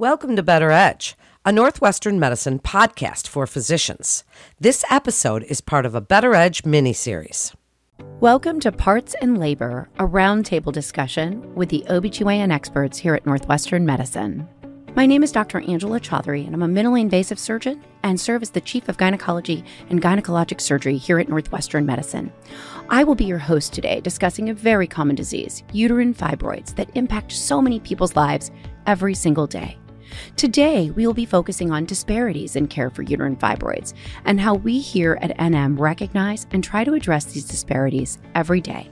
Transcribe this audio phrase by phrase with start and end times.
[0.00, 4.22] Welcome to Better Edge, a Northwestern Medicine podcast for physicians.
[4.60, 7.52] This episode is part of a Better Edge mini series.
[8.20, 13.84] Welcome to Parts and Labor, a roundtable discussion with the OBGYN experts here at Northwestern
[13.84, 14.48] Medicine.
[14.94, 15.58] My name is Dr.
[15.62, 19.64] Angela Chaudhari, and I'm a minimally invasive surgeon and serve as the Chief of Gynecology
[19.90, 22.32] and Gynecologic Surgery here at Northwestern Medicine.
[22.88, 27.32] I will be your host today discussing a very common disease, uterine fibroids, that impact
[27.32, 28.52] so many people's lives
[28.86, 29.77] every single day.
[30.36, 34.78] Today, we will be focusing on disparities in care for uterine fibroids and how we
[34.80, 38.90] here at NM recognize and try to address these disparities every day.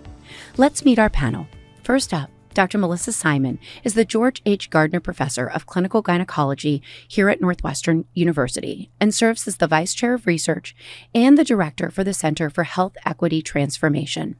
[0.56, 1.46] Let's meet our panel.
[1.82, 2.78] First up, Dr.
[2.78, 4.70] Melissa Simon is the George H.
[4.70, 10.14] Gardner Professor of Clinical Gynecology here at Northwestern University and serves as the Vice Chair
[10.14, 10.74] of Research
[11.14, 14.36] and the Director for the Center for Health Equity Transformation.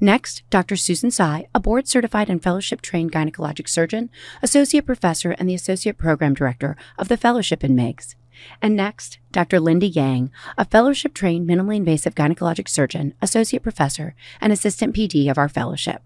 [0.00, 0.76] Next, Dr.
[0.76, 4.10] Susan Tsai, a board certified and fellowship trained gynecologic surgeon,
[4.42, 8.16] associate professor, and the associate program director of the fellowship in MIGS.
[8.60, 9.60] And next, Dr.
[9.60, 15.38] Linda Yang, a fellowship trained minimally invasive gynecologic surgeon, associate professor, and assistant PD of
[15.38, 16.02] our fellowship.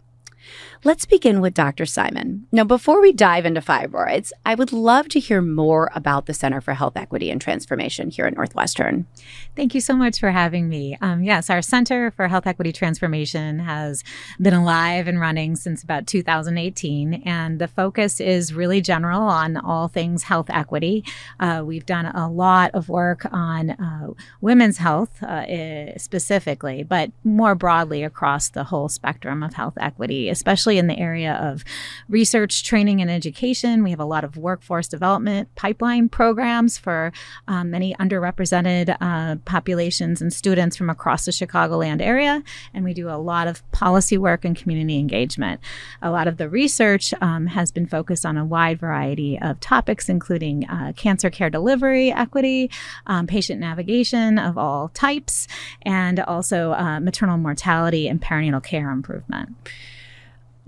[0.84, 1.86] Let's begin with Dr.
[1.86, 2.46] Simon.
[2.52, 6.60] Now, before we dive into fibroids, I would love to hear more about the Center
[6.60, 9.06] for Health Equity and Transformation here at Northwestern.
[9.56, 10.96] Thank you so much for having me.
[11.00, 14.04] Um, yes, our Center for Health Equity Transformation has
[14.40, 19.88] been alive and running since about 2018, and the focus is really general on all
[19.88, 21.04] things health equity.
[21.40, 24.08] Uh, we've done a lot of work on uh,
[24.40, 30.78] women's health uh, specifically, but more broadly across the whole spectrum of health equity especially
[30.78, 31.64] in the area of
[32.08, 33.82] research, training, and education.
[33.82, 37.10] We have a lot of workforce development pipeline programs for
[37.48, 42.42] um, many underrepresented uh, populations and students from across the Chicagoland area.
[42.74, 45.60] And we do a lot of policy work and community engagement.
[46.02, 50.08] A lot of the research um, has been focused on a wide variety of topics,
[50.08, 52.70] including uh, cancer care delivery, equity,
[53.06, 55.48] um, patient navigation of all types,
[55.82, 59.56] and also uh, maternal mortality and perinatal care improvement.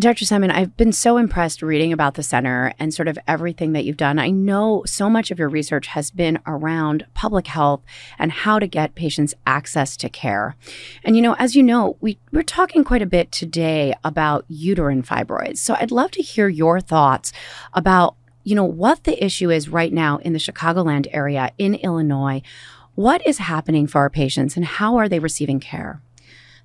[0.00, 0.24] Dr.
[0.24, 3.96] Simon, I've been so impressed reading about the center and sort of everything that you've
[3.96, 4.20] done.
[4.20, 7.82] I know so much of your research has been around public health
[8.16, 10.54] and how to get patients access to care.
[11.02, 15.02] And, you know, as you know, we, we're talking quite a bit today about uterine
[15.02, 15.58] fibroids.
[15.58, 17.32] So I'd love to hear your thoughts
[17.72, 22.40] about, you know, what the issue is right now in the Chicagoland area in Illinois.
[22.94, 26.00] What is happening for our patients and how are they receiving care?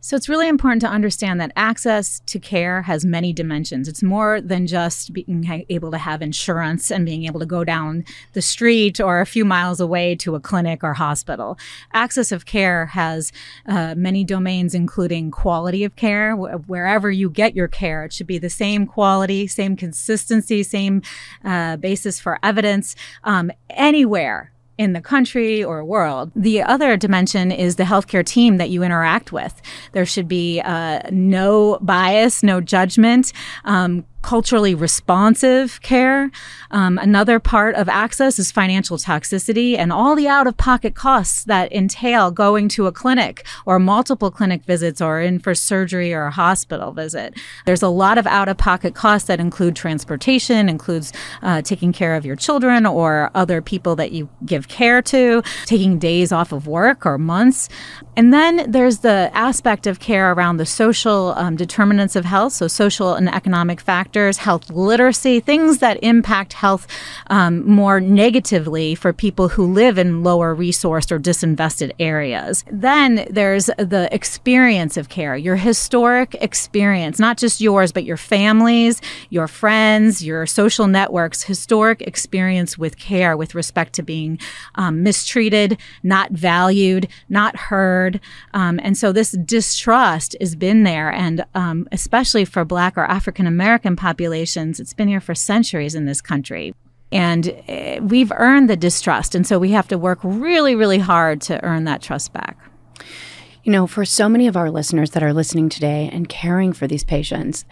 [0.05, 3.87] So it's really important to understand that access to care has many dimensions.
[3.87, 8.03] It's more than just being able to have insurance and being able to go down
[8.33, 11.57] the street or a few miles away to a clinic or hospital.
[11.93, 13.31] Access of care has
[13.65, 16.35] uh, many domains, including quality of care.
[16.35, 21.01] wherever you get your care, it should be the same quality, same consistency, same
[21.45, 22.93] uh, basis for evidence
[23.23, 26.31] um, anywhere in the country or world.
[26.35, 29.61] The other dimension is the healthcare team that you interact with.
[29.91, 33.33] There should be uh, no bias, no judgment.
[33.65, 36.31] Um, culturally responsive care.
[36.71, 41.43] Um, another part of access is financial toxicity and all the out of pocket costs
[41.43, 46.23] that entail going to a clinic or multiple clinic visits or in for surgery or
[46.23, 47.35] a hospital visit.
[47.65, 52.15] There's a lot of out of pocket costs that include transportation, includes uh, taking care
[52.15, 56.65] of your children or other people that you give care to, taking days off of
[56.65, 57.69] work or months.
[58.15, 62.67] And then there's the aspect of care around the social um, determinants of health, so
[62.67, 66.85] social and economic factors health literacy, things that impact health
[67.27, 72.63] um, more negatively for people who live in lower resourced or disinvested areas.
[72.71, 79.01] Then there's the experience of care, your historic experience, not just yours, but your families,
[79.31, 84.37] your friends, your social networks, historic experience with care with respect to being
[84.75, 88.02] um, mistreated, not valued, not heard.
[88.53, 91.11] Um, and so this distrust has been there.
[91.11, 94.79] And um, especially for Black or African American populations.
[94.79, 96.73] It's been here for centuries in this country.
[97.11, 99.35] And eh, we've earned the distrust.
[99.35, 102.57] And so we have to work really, really hard to earn that trust back.
[103.63, 106.87] You know, for so many of our listeners that are listening today and caring for
[106.87, 107.65] these patients,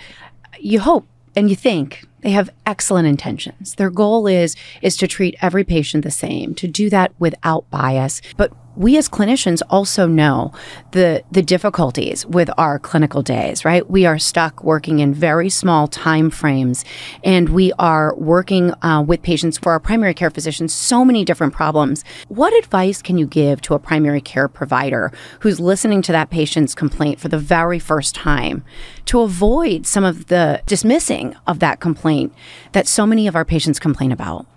[0.59, 3.75] you hope and you think they have excellent intentions.
[3.75, 8.21] Their goal is is to treat every patient the same, to do that without bias.
[8.37, 10.51] But we as clinicians also know
[10.91, 13.87] the the difficulties with our clinical days, right?
[13.89, 16.83] We are stuck working in very small time frames,
[17.23, 21.53] and we are working uh, with patients for our primary care physicians so many different
[21.53, 22.03] problems.
[22.27, 25.11] What advice can you give to a primary care provider
[25.41, 28.63] who's listening to that patient's complaint for the very first time
[29.05, 32.33] to avoid some of the dismissing of that complaint
[32.71, 34.47] that so many of our patients complain about?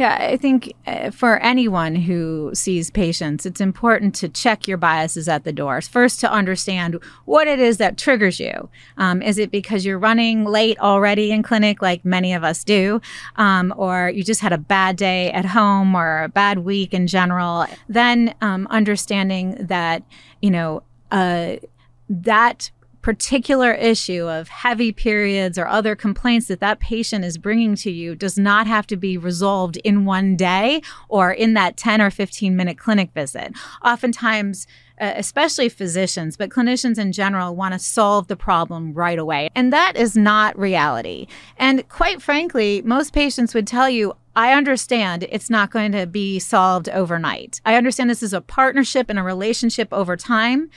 [0.00, 5.28] Yeah, I think uh, for anyone who sees patients, it's important to check your biases
[5.28, 5.82] at the door.
[5.82, 8.70] First, to understand what it is that triggers you.
[8.96, 13.02] Um, is it because you're running late already in clinic, like many of us do,
[13.36, 17.06] um, or you just had a bad day at home or a bad week in
[17.06, 17.66] general?
[17.86, 20.02] Then um, understanding that,
[20.40, 21.56] you know, uh,
[22.08, 22.70] that
[23.02, 28.14] particular issue of heavy periods or other complaints that that patient is bringing to you
[28.14, 32.54] does not have to be resolved in one day or in that 10 or 15
[32.54, 33.52] minute clinic visit.
[33.84, 34.66] Oftentimes,
[35.00, 39.48] uh, especially physicians, but clinicians in general want to solve the problem right away.
[39.54, 41.26] And that is not reality.
[41.56, 46.38] And quite frankly, most patients would tell you, I understand it's not going to be
[46.38, 47.60] solved overnight.
[47.64, 50.70] I understand this is a partnership and a relationship over time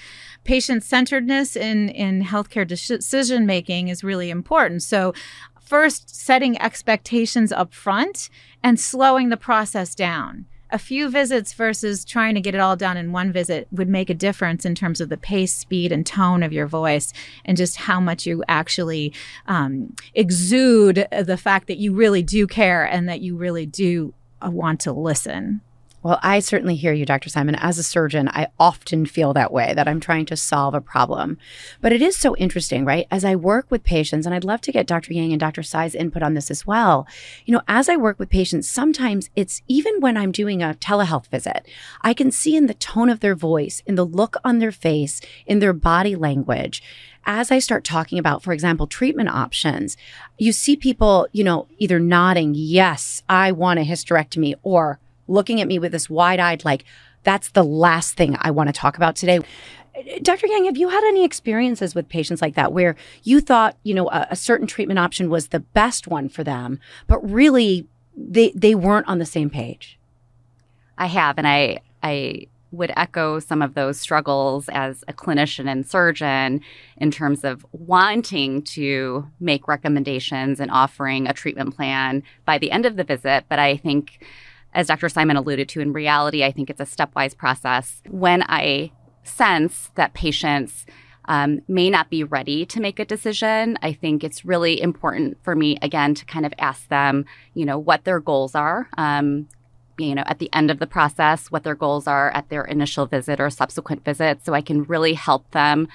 [0.43, 4.83] patient centeredness in, in healthcare decision making is really important.
[4.83, 5.13] So,
[5.61, 8.29] first, setting expectations up front
[8.61, 10.45] and slowing the process down.
[10.69, 14.09] A few visits versus trying to get it all done in one visit would make
[14.09, 17.13] a difference in terms of the pace, speed, and tone of your voice,
[17.45, 19.13] and just how much you actually
[19.45, 24.49] um, exude the fact that you really do care and that you really do uh,
[24.49, 25.61] want to listen.
[26.03, 27.29] Well, I certainly hear you, Dr.
[27.29, 27.55] Simon.
[27.55, 31.37] As a surgeon, I often feel that way, that I'm trying to solve a problem.
[31.79, 33.07] But it is so interesting, right?
[33.09, 35.13] As I work with patients, and I'd love to get Dr.
[35.13, 35.63] Yang and Dr.
[35.63, 37.07] Tsai's input on this as well.
[37.45, 41.27] You know, as I work with patients, sometimes it's even when I'm doing a telehealth
[41.27, 41.65] visit,
[42.01, 45.21] I can see in the tone of their voice, in the look on their face,
[45.45, 46.83] in their body language,
[47.25, 49.95] as I start talking about, for example, treatment options,
[50.37, 55.67] you see people, you know, either nodding, yes, I want a hysterectomy, or looking at
[55.67, 56.85] me with this wide eyed, like,
[57.23, 59.39] that's the last thing I want to talk about today.
[60.21, 60.47] Dr.
[60.47, 64.09] Yang, have you had any experiences with patients like that where you thought, you know,
[64.09, 68.73] a, a, certain treatment option was the best one for them, but really they they
[68.73, 69.99] weren't on the same page?
[70.97, 75.85] I have, and I I would echo some of those struggles as a clinician and
[75.85, 76.59] surgeon
[76.97, 82.87] in terms of wanting to make recommendations and offering a treatment plan by the end
[82.87, 83.45] of the visit.
[83.47, 84.19] But I think
[84.73, 85.09] as Dr.
[85.09, 88.01] Simon alluded to, in reality, I think it's a stepwise process.
[88.09, 88.91] When I
[89.23, 90.85] sense that patients
[91.25, 95.55] um, may not be ready to make a decision, I think it's really important for
[95.55, 98.89] me, again, to kind of ask them, you know, what their goals are.
[98.97, 99.47] Um,
[99.97, 103.05] you know, at the end of the process, what their goals are at their initial
[103.05, 105.87] visit or subsequent visit, so I can really help them.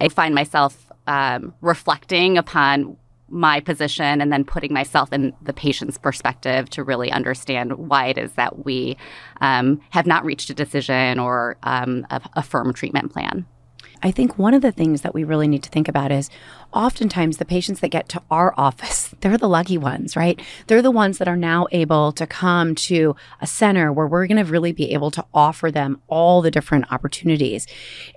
[0.00, 2.96] I find myself um, reflecting upon
[3.34, 8.16] my position and then putting myself in the patient's perspective to really understand why it
[8.16, 8.96] is that we
[9.40, 13.44] um, have not reached a decision or um, a, a firm treatment plan.
[14.02, 16.30] I think one of the things that we really need to think about is
[16.74, 20.40] oftentimes the patients that get to our office, they're the lucky ones, right?
[20.66, 24.44] They're the ones that are now able to come to a center where we're going
[24.44, 27.66] to really be able to offer them all the different opportunities.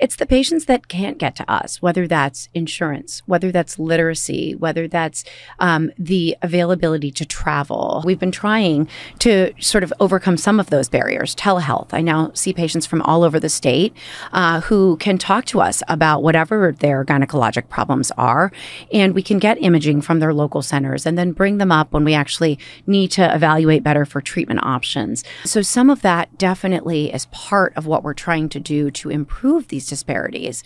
[0.01, 4.87] It's the patients that can't get to us, whether that's insurance, whether that's literacy, whether
[4.87, 5.23] that's
[5.59, 8.01] um, the availability to travel.
[8.05, 11.35] We've been trying to sort of overcome some of those barriers.
[11.35, 11.93] Telehealth.
[11.93, 13.93] I now see patients from all over the state
[14.31, 18.51] uh, who can talk to us about whatever their gynecologic problems are
[18.91, 22.03] and we can get imaging from their local centers and then bring them up when
[22.03, 25.23] we actually need to evaluate better for treatment options.
[25.45, 29.67] So some of that definitely is part of what we're trying to do to improve
[29.67, 30.63] these disparities.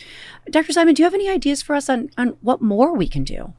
[0.50, 0.74] Dr.
[0.74, 3.54] Simon, do you have any ideas for us on, on what more we can do?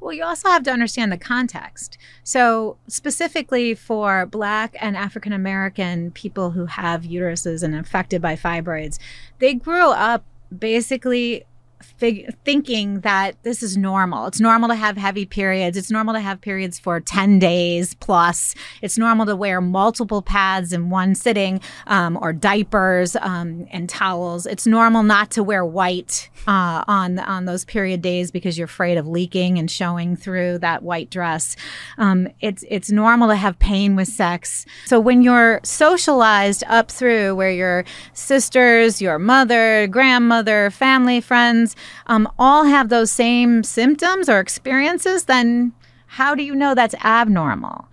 [0.00, 1.96] Well, you also have to understand the context.
[2.24, 8.98] So, specifically for Black and African American people who have uteruses and affected by fibroids,
[9.38, 10.24] they grew up
[10.58, 11.44] basically
[11.84, 14.26] fig- thinking that this is normal.
[14.26, 15.76] It's normal to have heavy periods.
[15.76, 18.54] It's normal to have periods for 10 days plus.
[18.82, 24.46] It's normal to wear multiple pads in one sitting um, or diapers um, and towels.
[24.46, 28.98] It's normal not to wear white uh, on, on those period days because you're afraid
[28.98, 31.56] of leaking and showing through that white dress.
[31.98, 34.66] Um, it's, it's normal to have pain with sex.
[34.86, 41.73] So when you're socialized up through where your sisters, your mother, grandmother, family, friends,
[42.06, 45.72] um, all have those same symptoms or experiences, then
[46.06, 47.88] how do you know that's abnormal?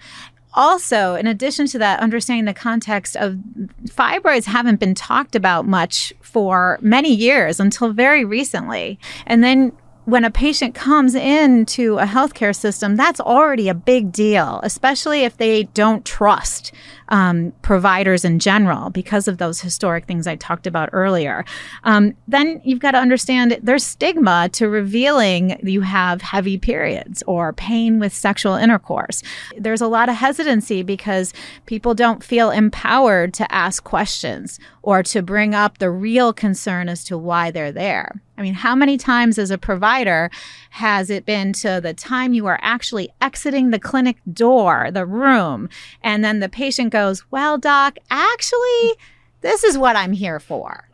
[0.53, 3.38] also, in addition to that, understanding the context of
[3.85, 9.00] fibroids haven't been talked about much for many years until very recently.
[9.25, 9.71] And then
[10.05, 15.38] when a patient comes into a healthcare system, that's already a big deal, especially if
[15.38, 16.73] they don't trust
[17.12, 21.46] um, providers in general because of those historic things I talked about earlier.
[21.84, 27.53] Um, then you've got to understand there's stigma to revealing you have heavy periods or
[27.53, 29.22] pain with sexual intercourse.
[29.58, 31.34] There's a lot of hesitancy because
[31.65, 37.03] people don't feel empowered to ask questions or to bring up the real concern as
[37.03, 38.22] to why they're there.
[38.38, 40.32] I mean, how many times as a provider
[40.72, 45.70] has it been to the time you are actually exiting the clinic door, the room,
[46.01, 48.96] and then the patient goes, Well, doc, actually,
[49.41, 50.88] this is what I'm here for.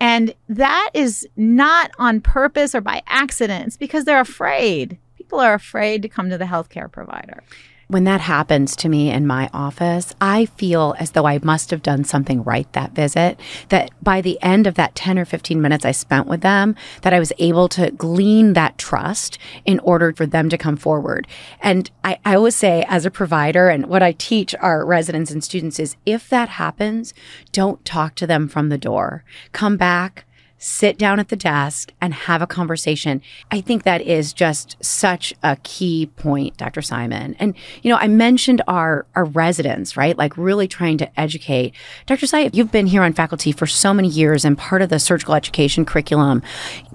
[0.00, 3.66] And that is not on purpose or by accident.
[3.68, 4.98] It's because they're afraid.
[5.16, 7.44] People are afraid to come to the healthcare provider
[7.90, 11.82] when that happens to me in my office, I feel as though I must have
[11.82, 13.40] done something right that visit.
[13.68, 17.12] That by the end of that 10 or 15 minutes I spent with them, that
[17.12, 21.26] I was able to glean that trust in order for them to come forward.
[21.60, 25.42] And I, I always say, as a provider, and what I teach our residents and
[25.42, 27.12] students is if that happens,
[27.50, 29.24] don't talk to them from the door.
[29.52, 30.26] Come back
[30.62, 33.22] sit down at the desk and have a conversation.
[33.50, 36.82] I think that is just such a key point, Dr.
[36.82, 37.34] Simon.
[37.38, 40.16] And, you know, I mentioned our, our residents, right?
[40.18, 41.74] Like really trying to educate.
[42.04, 42.26] Dr.
[42.26, 45.34] Tsai, you've been here on faculty for so many years and part of the surgical
[45.34, 46.42] education curriculum.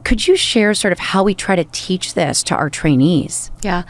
[0.04, 3.50] Could you share sort of how we try to teach this to our trainees?
[3.64, 3.84] Yeah.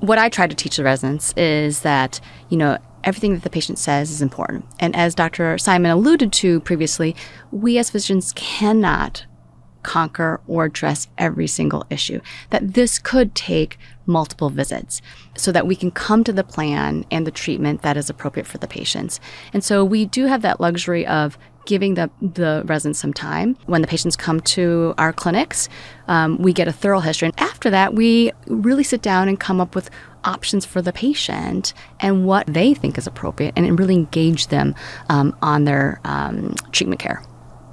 [0.00, 3.78] What I try to teach the residents is that, you know, everything that the patient
[3.78, 4.64] says is important.
[4.78, 5.58] And as Dr.
[5.58, 7.16] Simon alluded to previously,
[7.50, 9.26] we as physicians cannot
[9.82, 12.20] conquer or address every single issue.
[12.50, 15.00] That this could take multiple visits
[15.36, 18.58] so that we can come to the plan and the treatment that is appropriate for
[18.58, 19.20] the patients.
[19.52, 23.56] And so we do have that luxury of giving the, the residents some time.
[23.66, 25.68] When the patients come to our clinics,
[26.08, 27.26] um, we get a thorough history.
[27.26, 29.90] And after that, we really sit down and come up with
[30.24, 34.74] options for the patient and what they think is appropriate and really engage them
[35.08, 37.22] um, on their um, treatment care.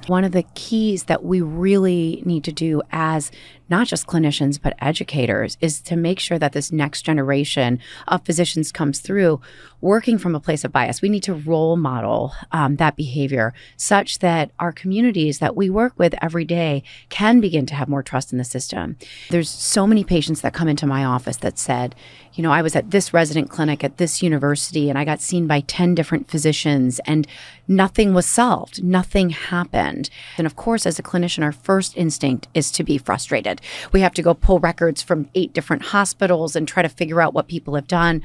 [0.08, 3.30] One of the keys that we really need to do as
[3.70, 8.72] not just clinicians, but educators, is to make sure that this next generation of physicians
[8.72, 9.42] comes through
[9.82, 11.02] working from a place of bias.
[11.02, 15.94] We need to role model um, that behavior such that our communities that we work
[15.98, 18.98] with every day can begin to have more trust in the system.
[19.30, 21.96] There's so many patients that come into my office that said,
[22.34, 25.48] you know, I was at this resident clinic at this university and I got seen
[25.48, 27.28] by 10 different physicians and
[27.68, 28.84] nothing was solved.
[28.84, 30.10] Nothing happened.
[30.38, 33.57] And of course, as a clinician, our first instinct is to be frustrated.
[33.92, 37.34] We have to go pull records from eight different hospitals and try to figure out
[37.34, 38.24] what people have done.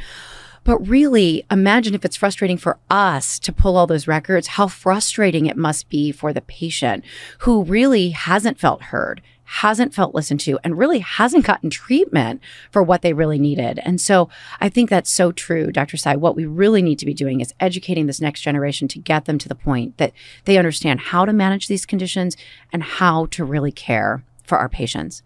[0.65, 5.47] But really, imagine if it's frustrating for us to pull all those records, how frustrating
[5.47, 7.05] it must be for the patient
[7.41, 12.81] who really hasn't felt heard, hasn't felt listened to, and really hasn't gotten treatment for
[12.81, 13.81] what they really needed.
[13.81, 14.29] And so
[14.61, 15.97] I think that's so true, Dr.
[15.97, 16.15] Tsai.
[16.15, 19.39] What we really need to be doing is educating this next generation to get them
[19.39, 20.13] to the point that
[20.45, 22.37] they understand how to manage these conditions
[22.73, 25.23] and how to really care for our patients.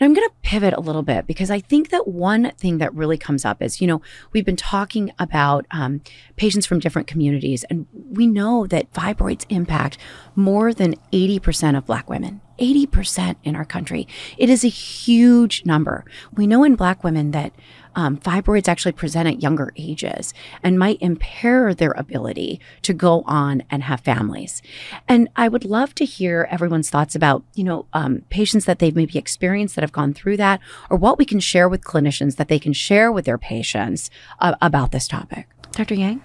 [0.00, 2.94] Now, I'm going to pivot a little bit because I think that one thing that
[2.94, 4.00] really comes up is, you know,
[4.32, 6.00] we've been talking about um,
[6.36, 9.98] patients from different communities, and we know that fibroids impact
[10.34, 12.40] more than 80% of Black women.
[12.60, 14.06] 80% in our country.
[14.36, 16.04] It is a huge number.
[16.32, 17.52] We know in Black women that
[17.94, 23.62] um, fibroids actually present at younger ages and might impair their ability to go on
[23.70, 24.62] and have families.
[25.08, 28.94] And I would love to hear everyone's thoughts about, you know, um, patients that they've
[28.94, 32.48] maybe experienced that have gone through that, or what we can share with clinicians that
[32.48, 35.48] they can share with their patients uh, about this topic.
[35.72, 35.94] Dr.
[35.94, 36.22] Yang?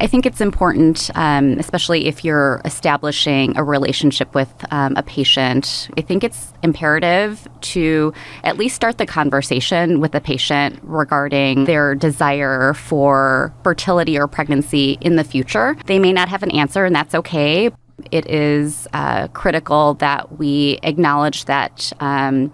[0.00, 5.88] I think it's important, um, especially if you're establishing a relationship with um, a patient.
[5.96, 11.94] I think it's imperative to at least start the conversation with the patient regarding their
[11.94, 15.76] desire for fertility or pregnancy in the future.
[15.86, 17.70] They may not have an answer, and that's okay.
[18.10, 22.52] It is uh, critical that we acknowledge that, um,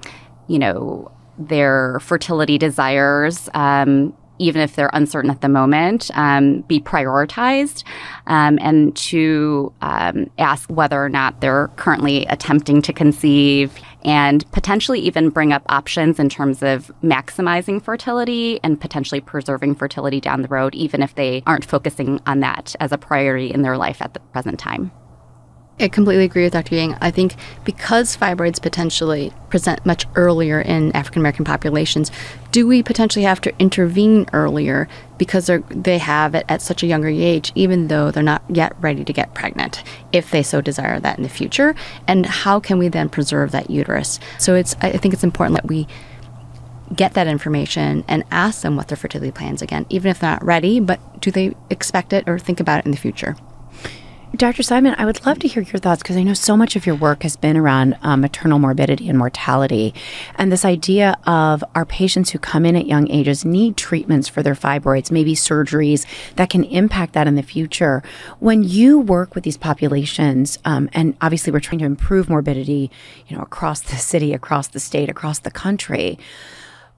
[0.49, 6.80] you know, their fertility desires um, even if they're uncertain at the moment, um, be
[6.80, 7.85] prioritized
[8.26, 13.73] um, and to um, ask whether or not they're currently attempting to conceive
[14.04, 20.21] and potentially even bring up options in terms of maximizing fertility and potentially preserving fertility
[20.21, 23.76] down the road, even if they aren't focusing on that as a priority in their
[23.76, 24.90] life at the present time.
[25.80, 26.75] I completely agree with Dr.
[26.75, 26.97] Yang.
[27.00, 32.11] I think because fibroids potentially present much earlier in African American populations,
[32.50, 37.08] do we potentially have to intervene earlier because they have it at such a younger
[37.08, 41.16] age, even though they're not yet ready to get pregnant, if they so desire that
[41.16, 41.76] in the future?
[42.08, 44.18] And how can we then preserve that uterus?
[44.38, 45.87] So it's I think it's important that we
[46.94, 50.44] get that information and ask them what their fertility plans again, even if they're not
[50.44, 53.37] ready, but do they expect it or think about it in the future?
[54.37, 54.62] Dr.
[54.62, 56.94] Simon, I would love to hear your thoughts because I know so much of your
[56.94, 59.94] work has been around um, maternal morbidity and mortality.
[60.37, 64.42] And this idea of our patients who come in at young ages need treatments for
[64.42, 66.04] their fibroids, maybe surgeries
[66.37, 68.02] that can impact that in the future.
[68.38, 72.90] When you work with these populations, um, and obviously we're trying to improve morbidity,
[73.28, 76.18] you know, across the city, across the state, across the country.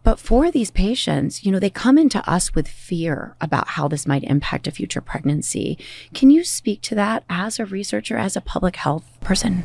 [0.03, 4.07] But for these patients, you know, they come into us with fear about how this
[4.07, 5.79] might impact a future pregnancy.
[6.15, 9.65] Can you speak to that as a researcher, as a public health person?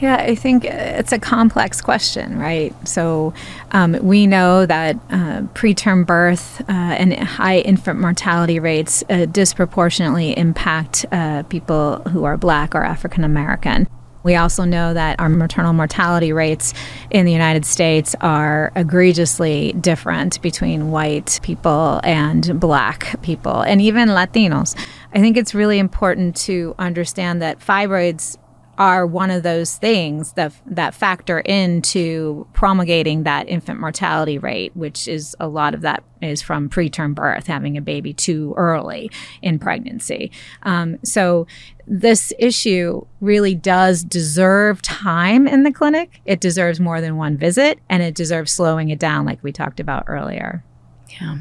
[0.00, 2.74] Yeah, I think it's a complex question, right?
[2.88, 3.34] So
[3.72, 10.36] um, we know that uh, preterm birth uh, and high infant mortality rates uh, disproportionately
[10.38, 13.86] impact uh, people who are Black or African American.
[14.22, 16.74] We also know that our maternal mortality rates
[17.10, 24.08] in the United States are egregiously different between white people and black people, and even
[24.08, 24.76] Latinos.
[25.12, 28.36] I think it's really important to understand that fibroids
[28.80, 35.06] are one of those things that that factor into promulgating that infant mortality rate, which
[35.06, 39.10] is a lot of that is from preterm birth, having a baby too early
[39.42, 40.32] in pregnancy.
[40.62, 41.46] Um, so
[41.86, 46.22] this issue really does deserve time in the clinic.
[46.24, 49.80] It deserves more than one visit, and it deserves slowing it down, like we talked
[49.80, 50.64] about earlier.
[51.20, 51.40] Yeah,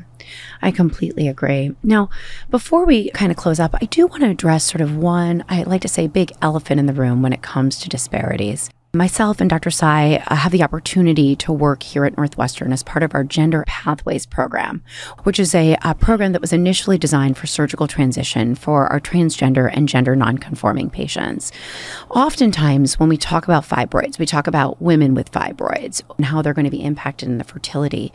[0.61, 1.75] I completely agree.
[1.83, 2.09] Now,
[2.49, 5.63] before we kind of close up, I do want to address sort of one, I
[5.63, 8.69] like to say, big elephant in the room when it comes to disparities.
[8.91, 9.69] Myself and Dr.
[9.69, 13.63] Tsai uh, have the opportunity to work here at Northwestern as part of our Gender
[13.67, 14.81] Pathways program,
[15.21, 19.69] which is a, a, program that was initially designed for surgical transition for our transgender
[19.71, 21.51] and gender nonconforming patients.
[22.09, 26.55] Oftentimes, when we talk about fibroids, we talk about women with fibroids and how they're
[26.55, 28.11] going to be impacted in the fertility,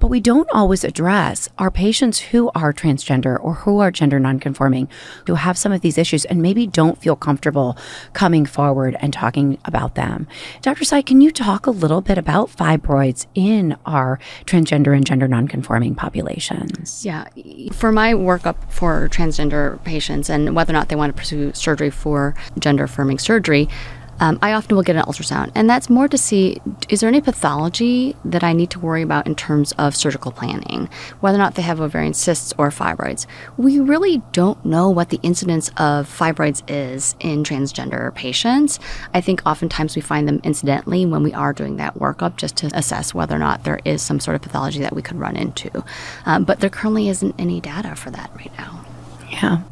[0.00, 4.88] but we don't always address our patients who are transgender or who are gender nonconforming,
[5.28, 7.78] who have some of these issues and maybe don't feel comfortable
[8.12, 10.26] coming forward and talking about them them.
[10.62, 10.84] Dr.
[10.84, 15.94] Tsai, can you talk a little bit about fibroids in our transgender and gender nonconforming
[15.94, 17.04] populations?
[17.04, 17.28] Yeah.
[17.72, 21.90] For my workup for transgender patients and whether or not they want to pursue surgery
[21.90, 23.68] for gender affirming surgery,
[24.20, 27.20] um, I often will get an ultrasound, and that's more to see is there any
[27.20, 30.88] pathology that I need to worry about in terms of surgical planning,
[31.20, 33.26] whether or not they have ovarian cysts or fibroids.
[33.56, 38.78] We really don't know what the incidence of fibroids is in transgender patients.
[39.12, 42.70] I think oftentimes we find them incidentally when we are doing that workup just to
[42.74, 45.84] assess whether or not there is some sort of pathology that we could run into.
[46.24, 48.84] Um, but there currently isn't any data for that right now.
[49.30, 49.62] Yeah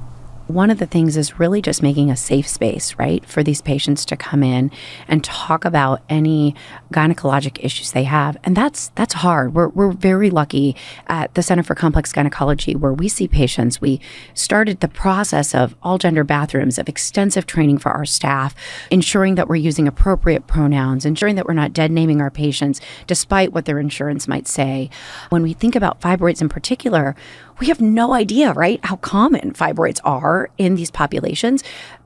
[0.47, 4.05] one of the things is really just making a safe space, right, for these patients
[4.07, 4.71] to come in
[5.09, 6.55] and talk about any
[6.93, 8.37] gynecologic issues they have.
[8.45, 9.55] And that's that's hard.
[9.55, 10.77] We're we're very lucky
[11.07, 13.81] at the Center for Complex Gynecology where we see patients.
[13.81, 14.01] We
[14.35, 18.55] started the process of all gender bathrooms, of extensive training for our staff,
[18.91, 23.53] ensuring that we're using appropriate pronouns, ensuring that we're not dead naming our patients despite
[23.53, 24.91] what their insurance might say.
[25.31, 27.17] When we think about fibroids in particular,
[27.61, 31.63] we have no idea, right, how common fibroids are in these populations.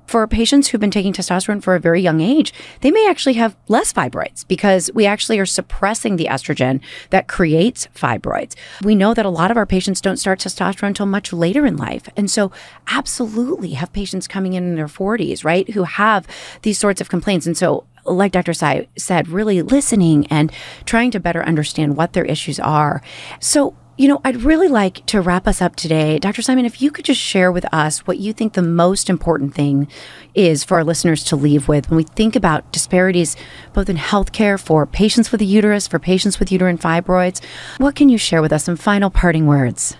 [0.06, 3.54] For patients who've been taking testosterone for a very young age, they may actually have
[3.68, 6.80] less fibroids because we actually are suppressing the estrogen
[7.10, 8.54] that creates fibroids.
[8.82, 11.76] We know that a lot of our patients don't start testosterone until much later in
[11.76, 12.08] life.
[12.16, 12.50] And so,
[12.86, 16.26] absolutely have patients coming in in their 40s, right, who have
[16.62, 17.46] these sorts of complaints.
[17.46, 18.54] And so, like Dr.
[18.54, 20.50] Tsai said, really listening and
[20.86, 23.02] trying to better understand what their issues are.
[23.40, 26.20] So, you know, I'd really like to wrap us up today.
[26.20, 26.40] Dr.
[26.40, 29.88] Simon, if you could just share with us what you think the most important thing
[30.36, 33.36] is for our listeners to leave with when we think about disparities
[33.72, 37.44] both in healthcare for patients with a uterus, for patients with uterine fibroids.
[37.78, 38.64] What can you share with us?
[38.64, 39.96] Some final parting words.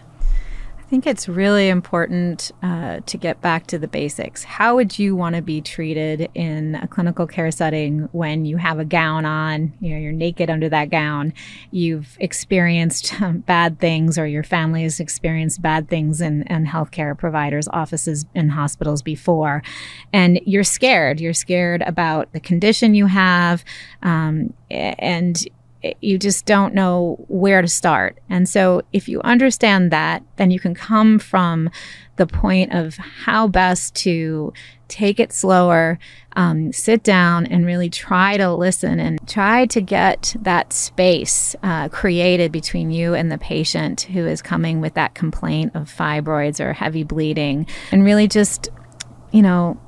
[0.89, 4.43] I think it's really important uh, to get back to the basics.
[4.43, 8.79] How would you want to be treated in a clinical care setting when you have
[8.79, 11.35] a gown on, you know, you're naked under that gown,
[11.73, 13.13] you've experienced
[13.45, 18.51] bad things or your family has experienced bad things in, in healthcare providers' offices and
[18.51, 19.63] hospitals before,
[20.15, 21.21] and you're scared.
[21.21, 23.63] You're scared about the condition you have,
[24.03, 25.47] um, and
[26.01, 28.19] you just don't know where to start.
[28.29, 31.71] And so, if you understand that, then you can come from
[32.17, 34.53] the point of how best to
[34.89, 35.99] take it slower,
[36.35, 41.89] um, sit down and really try to listen and try to get that space uh,
[41.91, 46.73] created between you and the patient who is coming with that complaint of fibroids or
[46.73, 48.69] heavy bleeding, and really just,
[49.31, 49.79] you know,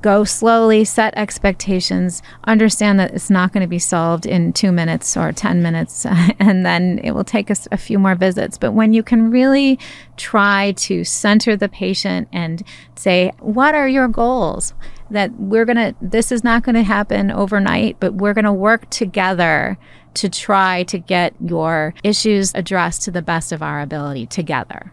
[0.00, 5.16] go slowly, set expectations, understand that it's not going to be solved in two minutes
[5.16, 6.06] or 10 minutes,
[6.38, 8.58] and then it will take us a few more visits.
[8.58, 9.78] But when you can really
[10.16, 12.62] try to center the patient and
[12.94, 14.74] say, What are your goals?
[15.10, 18.52] That we're going to, this is not going to happen overnight, but we're going to
[18.52, 19.76] work together
[20.14, 24.92] to try to get your issues addressed to the best of our ability together.